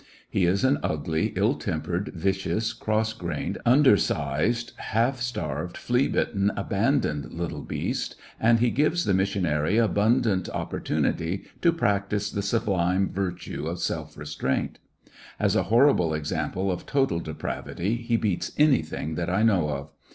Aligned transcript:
He 0.27 0.45
is 0.45 0.63
an 0.63 0.79
ugly, 0.81 1.31
ill 1.35 1.53
tempered, 1.53 2.07
vicious, 2.15 2.73
cross 2.73 3.13
grained, 3.13 3.59
undersized, 3.67 4.71
half 4.77 5.19
starved, 5.21 5.77
flea 5.77 6.07
bitten, 6.07 6.51
abandoned 6.57 7.31
little 7.31 7.61
beast, 7.61 8.15
and 8.39 8.57
he 8.59 8.71
gives 8.71 9.05
the 9.05 9.13
mis 9.13 9.35
sionary 9.35 9.79
abundant 9.79 10.49
opportunity 10.49 11.43
to 11.61 11.71
practise 11.71 12.31
the 12.31 12.41
sublime 12.41 13.11
virtue 13.13 13.67
of 13.67 13.77
self 13.77 14.17
restraint. 14.17 14.79
As 15.39 15.55
a 15.55 15.61
horrible 15.69 16.15
example 16.15 16.71
of 16.71 16.87
total 16.87 17.19
depravity 17.19 17.97
he 17.97 18.17
beats 18.17 18.53
anything 18.57 19.13
that 19.13 19.29
I 19.29 19.43
know 19.43 19.69
of. 19.69 19.91